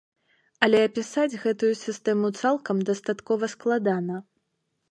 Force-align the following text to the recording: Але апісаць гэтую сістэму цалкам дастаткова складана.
Але 0.67 0.79
апісаць 0.87 1.39
гэтую 1.43 1.69
сістэму 1.83 2.31
цалкам 2.41 2.77
дастаткова 2.89 3.51
складана. 3.57 4.15